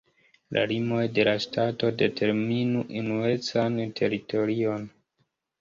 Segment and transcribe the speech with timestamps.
[0.55, 4.93] La limoj de la ŝtato determinu unuecan teritorion.